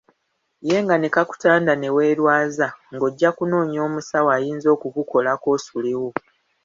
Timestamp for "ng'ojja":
2.93-3.29